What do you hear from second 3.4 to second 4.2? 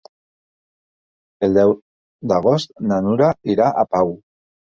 irà a Pau.